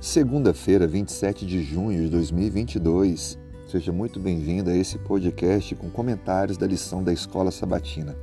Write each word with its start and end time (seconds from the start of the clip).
Segunda-feira, 0.00 0.86
27 0.86 1.44
de 1.44 1.62
junho 1.62 2.02
de 2.02 2.08
2022. 2.08 3.38
Seja 3.66 3.92
muito 3.92 4.18
bem-vindo 4.18 4.70
a 4.70 4.74
esse 4.74 4.96
podcast 4.96 5.74
com 5.74 5.90
comentários 5.90 6.56
da 6.56 6.66
lição 6.66 7.04
da 7.04 7.12
Escola 7.12 7.50
Sabatina. 7.50 8.16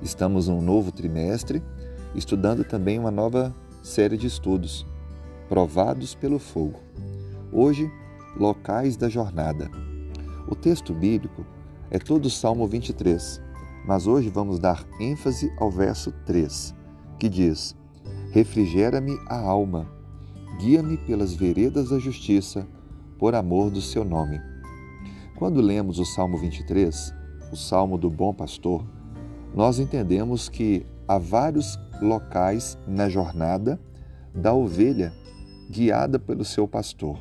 Estamos 0.00 0.48
num 0.48 0.62
novo 0.62 0.90
trimestre, 0.90 1.62
estudando 2.14 2.64
também 2.64 2.98
uma 2.98 3.10
nova 3.10 3.54
série 3.82 4.16
de 4.16 4.26
estudos, 4.26 4.86
Provados 5.50 6.14
pelo 6.14 6.38
Fogo. 6.38 6.80
Hoje, 7.52 7.92
locais 8.34 8.96
da 8.96 9.10
jornada. 9.10 9.70
O 10.48 10.54
texto 10.54 10.94
bíblico 10.94 11.44
é 11.90 11.98
todo 11.98 12.24
o 12.24 12.30
Salmo 12.30 12.66
23, 12.66 13.38
mas 13.86 14.06
hoje 14.06 14.30
vamos 14.30 14.58
dar 14.58 14.82
ênfase 14.98 15.52
ao 15.58 15.70
verso 15.70 16.10
3, 16.24 16.74
que 17.18 17.28
diz: 17.28 17.76
Refrigera-me 18.32 19.18
a 19.28 19.36
alma 19.38 19.94
guia-me 20.58 20.96
pelas 20.96 21.34
veredas 21.34 21.90
da 21.90 21.98
justiça, 21.98 22.66
por 23.18 23.34
amor 23.34 23.70
do 23.70 23.80
seu 23.80 24.04
nome. 24.04 24.40
Quando 25.36 25.60
lemos 25.60 25.98
o 25.98 26.04
Salmo 26.04 26.38
23, 26.38 27.14
o 27.52 27.56
Salmo 27.56 27.98
do 27.98 28.08
Bom 28.08 28.32
Pastor, 28.32 28.84
nós 29.54 29.78
entendemos 29.78 30.48
que 30.48 30.86
há 31.06 31.18
vários 31.18 31.78
locais 32.00 32.78
na 32.86 33.08
jornada 33.08 33.80
da 34.34 34.52
ovelha 34.52 35.12
guiada 35.70 36.18
pelo 36.18 36.44
seu 36.44 36.66
pastor. 36.66 37.18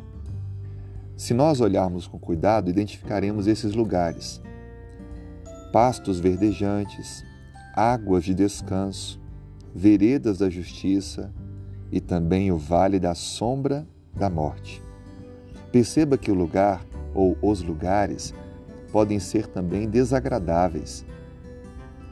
Se 1.18 1.34
nós 1.34 1.62
olharmos 1.62 2.08
com 2.08 2.20
cuidado, 2.20 2.70
identificaremos 2.70 3.48
esses 3.48 3.74
lugares: 3.74 4.42
pastos 5.72 6.20
verdejantes, 6.20 7.24
águas 7.76 8.24
de 8.24 8.34
descanso, 8.34 9.20
veredas 9.74 10.40
da 10.40 10.50
justiça, 10.50 11.34
e 11.96 12.02
também 12.02 12.52
o 12.52 12.58
vale 12.58 13.00
da 13.00 13.16
sombra 13.16 13.88
da 14.14 14.30
morte. 14.30 14.84
Perceba 15.72 16.18
que 16.18 16.30
o 16.30 16.34
lugar 16.34 16.86
ou 17.14 17.38
os 17.42 17.62
lugares 17.62 18.34
podem 18.92 19.18
ser 19.18 19.48
também 19.48 19.88
desagradáveis. 19.88 21.06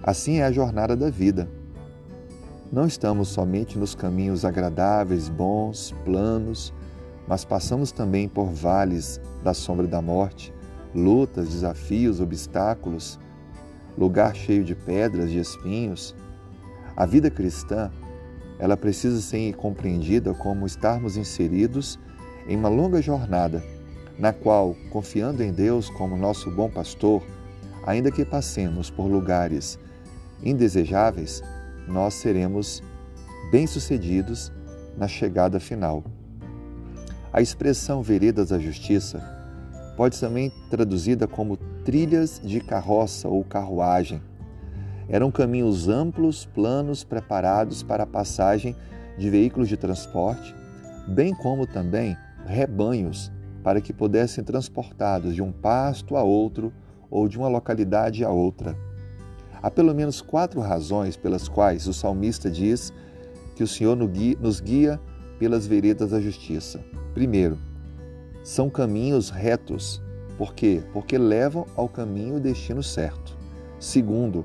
Assim 0.01 0.37
é 0.37 0.45
a 0.45 0.53
jornada 0.53 0.95
da 0.95 1.09
vida. 1.09 1.49
Não 2.71 2.87
estamos 2.87 3.27
somente 3.27 3.77
nos 3.77 3.93
caminhos 3.93 4.45
agradáveis, 4.45 5.27
bons, 5.27 5.93
planos, 6.05 6.73
mas 7.27 7.43
passamos 7.43 7.91
também 7.91 8.29
por 8.29 8.53
vales 8.53 9.19
da 9.43 9.53
sombra 9.53 9.85
da 9.85 10.01
morte, 10.01 10.53
lutas, 10.95 11.49
desafios, 11.49 12.21
obstáculos, 12.21 13.19
lugar 13.97 14.33
cheio 14.33 14.63
de 14.63 14.75
pedras, 14.75 15.29
de 15.29 15.39
espinhos. 15.39 16.15
A 16.95 17.05
vida 17.05 17.29
cristã 17.29 17.91
ela 18.63 18.77
precisa 18.77 19.19
ser 19.19 19.53
compreendida 19.55 20.33
como 20.33 20.65
estarmos 20.65 21.17
inseridos 21.17 21.99
em 22.47 22.55
uma 22.55 22.69
longa 22.69 23.01
jornada, 23.01 23.61
na 24.17 24.31
qual, 24.31 24.73
confiando 24.89 25.43
em 25.43 25.51
Deus 25.51 25.89
como 25.89 26.15
nosso 26.15 26.49
bom 26.49 26.69
pastor, 26.69 27.21
ainda 27.85 28.09
que 28.09 28.23
passemos 28.23 28.89
por 28.89 29.07
lugares 29.07 29.77
indesejáveis, 30.41 31.43
nós 31.89 32.13
seremos 32.13 32.81
bem-sucedidos 33.51 34.49
na 34.97 35.09
chegada 35.09 35.59
final. 35.59 36.01
A 37.33 37.41
expressão 37.41 38.01
veredas 38.01 38.47
da 38.47 38.59
justiça 38.59 39.21
pode 39.97 40.17
também 40.17 40.49
traduzida 40.69 41.27
como 41.27 41.57
trilhas 41.83 42.39
de 42.41 42.61
carroça 42.61 43.27
ou 43.27 43.43
carruagem 43.43 44.21
eram 45.13 45.29
caminhos 45.29 45.87
amplos, 45.87 46.43
planos, 46.43 47.03
preparados 47.03 47.83
para 47.83 48.01
a 48.01 48.07
passagem 48.07 48.75
de 49.15 49.29
veículos 49.29 49.69
de 49.69 49.77
transporte, 49.77 50.55
bem 51.07 51.35
como 51.35 51.67
também 51.67 52.17
rebanhos 52.47 53.31
para 53.63 53.79
que 53.79 53.93
pudessem 53.93 54.43
transportados 54.43 55.35
de 55.35 55.41
um 55.43 55.51
pasto 55.51 56.17
a 56.17 56.23
outro 56.23 56.73
ou 57.11 57.27
de 57.27 57.37
uma 57.37 57.47
localidade 57.47 58.25
a 58.25 58.31
outra. 58.31 58.75
Há 59.61 59.69
pelo 59.69 59.93
menos 59.93 60.19
quatro 60.19 60.59
razões 60.61 61.15
pelas 61.15 61.47
quais 61.47 61.87
o 61.87 61.93
salmista 61.93 62.49
diz 62.49 62.91
que 63.55 63.61
o 63.61 63.67
Senhor 63.67 63.95
nos 63.95 64.59
guia 64.59 64.99
pelas 65.37 65.67
veredas 65.67 66.09
da 66.09 66.19
justiça. 66.19 66.83
Primeiro, 67.13 67.59
são 68.43 68.67
caminhos 68.67 69.29
retos. 69.29 70.01
Por 70.39 70.55
quê? 70.55 70.81
Porque 70.91 71.19
levam 71.19 71.67
ao 71.75 71.87
caminho 71.87 72.37
e 72.37 72.41
destino 72.41 72.81
certo. 72.81 73.37
Segundo, 73.79 74.43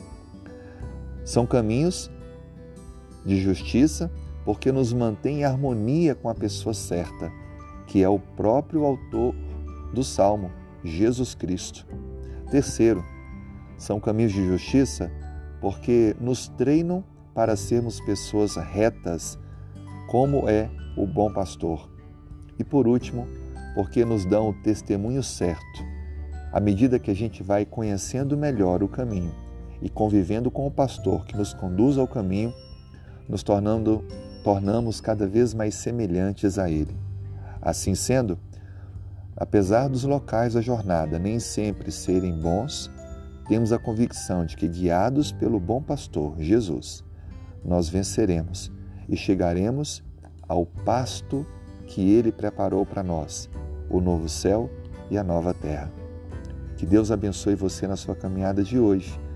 são 1.28 1.46
caminhos 1.46 2.10
de 3.22 3.38
justiça 3.38 4.10
porque 4.46 4.72
nos 4.72 4.94
mantém 4.94 5.40
em 5.40 5.44
harmonia 5.44 6.14
com 6.14 6.30
a 6.30 6.34
pessoa 6.34 6.72
certa, 6.72 7.30
que 7.86 8.02
é 8.02 8.08
o 8.08 8.18
próprio 8.18 8.82
autor 8.86 9.34
do 9.92 10.02
salmo, 10.02 10.50
Jesus 10.82 11.34
Cristo. 11.34 11.86
Terceiro, 12.50 13.04
são 13.76 14.00
caminhos 14.00 14.32
de 14.32 14.42
justiça 14.42 15.12
porque 15.60 16.16
nos 16.18 16.48
treinam 16.48 17.04
para 17.34 17.56
sermos 17.56 18.00
pessoas 18.00 18.56
retas, 18.56 19.38
como 20.10 20.48
é 20.48 20.70
o 20.96 21.06
bom 21.06 21.30
pastor. 21.30 21.90
E 22.58 22.64
por 22.64 22.88
último, 22.88 23.26
porque 23.74 24.02
nos 24.02 24.24
dão 24.24 24.48
o 24.48 24.54
testemunho 24.62 25.22
certo, 25.22 25.84
à 26.50 26.58
medida 26.58 26.98
que 26.98 27.10
a 27.10 27.14
gente 27.14 27.42
vai 27.42 27.66
conhecendo 27.66 28.34
melhor 28.34 28.82
o 28.82 28.88
caminho 28.88 29.46
e 29.80 29.88
convivendo 29.88 30.50
com 30.50 30.66
o 30.66 30.70
pastor 30.70 31.24
que 31.24 31.36
nos 31.36 31.52
conduz 31.52 31.96
ao 31.98 32.08
caminho, 32.08 32.52
nos 33.28 33.42
tornando 33.42 34.04
tornamos 34.42 35.00
cada 35.00 35.26
vez 35.26 35.52
mais 35.52 35.74
semelhantes 35.74 36.58
a 36.58 36.70
ele. 36.70 36.96
Assim 37.60 37.94
sendo, 37.94 38.38
apesar 39.36 39.88
dos 39.88 40.04
locais 40.04 40.54
da 40.54 40.60
jornada 40.60 41.18
nem 41.18 41.38
sempre 41.38 41.90
serem 41.90 42.32
bons, 42.32 42.90
temos 43.46 43.72
a 43.72 43.78
convicção 43.78 44.46
de 44.46 44.56
que 44.56 44.68
guiados 44.68 45.32
pelo 45.32 45.58
bom 45.58 45.82
pastor 45.82 46.36
Jesus, 46.38 47.04
nós 47.64 47.88
venceremos 47.88 48.72
e 49.08 49.16
chegaremos 49.16 50.02
ao 50.48 50.64
pasto 50.64 51.46
que 51.86 52.10
ele 52.10 52.30
preparou 52.30 52.86
para 52.86 53.02
nós, 53.02 53.50
o 53.90 54.00
novo 54.00 54.28
céu 54.28 54.70
e 55.10 55.18
a 55.18 55.24
nova 55.24 55.52
terra. 55.52 55.90
Que 56.76 56.86
Deus 56.86 57.10
abençoe 57.10 57.54
você 57.54 57.86
na 57.86 57.96
sua 57.96 58.14
caminhada 58.14 58.62
de 58.62 58.78
hoje 58.78 59.27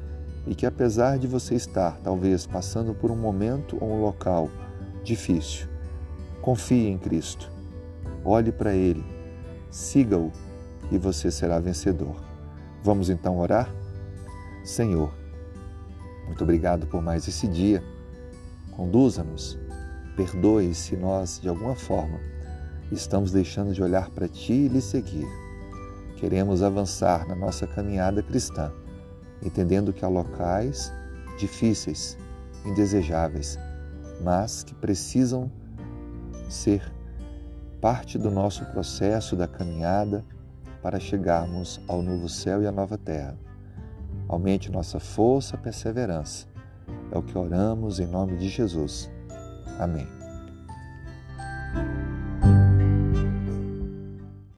e 0.47 0.55
que 0.55 0.67
apesar 0.67 1.19
de 1.19 1.27
você 1.27 1.55
estar 1.55 1.99
talvez 2.03 2.47
passando 2.47 2.95
por 2.95 3.11
um 3.11 3.17
momento 3.17 3.77
ou 3.81 3.93
um 3.93 4.01
local 4.01 4.51
difícil, 5.05 5.69
confie 6.41 6.89
em 6.89 6.99
Cristo. 6.99 7.51
Olhe 8.25 8.51
para 8.51 8.75
Ele, 8.75 9.05
siga-o 9.71 10.33
e 10.91 10.99
você 10.99 11.31
será 11.31 11.59
vencedor. 11.59 12.17
Vamos 12.83 13.09
então 13.09 13.39
orar? 13.39 13.73
Senhor, 14.65 15.13
muito 16.27 16.43
obrigado 16.43 16.87
por 16.87 17.03
mais 17.03 17.27
esse 17.29 17.47
dia. 17.47 17.83
Conduza-nos, 18.73 19.59
perdoe 20.17 20.75
se 20.75 20.97
nós, 20.97 21.41
de 21.41 21.49
alguma 21.49 21.75
forma, 21.75 22.19
estamos 22.91 23.31
deixando 23.31 23.73
de 23.73 23.83
olhar 23.83 24.11
para 24.11 24.29
Ti 24.29 24.53
e 24.53 24.69
lhe 24.69 24.81
seguir. 24.81 25.27
Queremos 26.17 26.63
avançar 26.63 27.27
na 27.27 27.35
nossa 27.35 27.67
caminhada 27.67 28.23
cristã 28.23 28.73
entendendo 29.43 29.93
que 29.93 30.05
há 30.05 30.09
locais 30.09 30.93
difíceis, 31.39 32.17
indesejáveis, 32.65 33.59
mas 34.23 34.63
que 34.63 34.75
precisam 34.75 35.51
ser 36.49 36.93
parte 37.81 38.17
do 38.19 38.31
nosso 38.31 38.65
processo 38.67 39.35
da 39.35 39.49
caminhada 39.49 40.25
para 40.83 41.01
chegarmos 41.01 41.81
ao 41.89 42.03
novo 42.03 42.29
céu 42.29 42.63
e 42.63 42.67
à 42.67 42.73
nova 42.73 42.97
terra. 42.97 43.37
Aumente 44.29 44.71
nossa 44.71 45.01
força 45.01 45.57
perseverança. 45.57 46.47
É 47.11 47.19
o 47.19 47.23
que 47.23 47.37
oramos 47.37 48.01
em 48.01 48.07
nome 48.07 48.37
de 48.37 48.49
Jesus. 48.49 49.11
Amém. 49.79 50.22